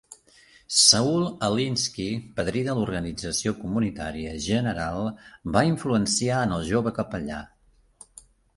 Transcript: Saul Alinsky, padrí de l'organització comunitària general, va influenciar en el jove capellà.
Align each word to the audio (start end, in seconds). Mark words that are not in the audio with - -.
Saul 0.77 1.25
Alinsky, 1.47 2.07
padrí 2.39 2.63
de 2.69 2.75
l'organització 2.79 3.53
comunitària 3.59 4.33
general, 4.47 5.05
va 5.57 5.65
influenciar 5.73 6.43
en 6.49 6.59
el 6.59 6.67
jove 6.75 6.99
capellà. 7.01 7.47